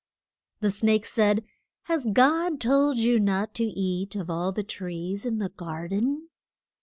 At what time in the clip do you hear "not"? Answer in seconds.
3.19-3.53